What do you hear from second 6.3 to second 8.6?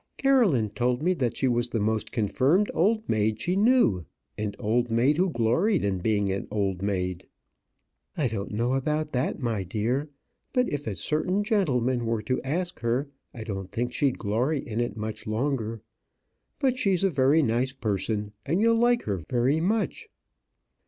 an old maid." "I don't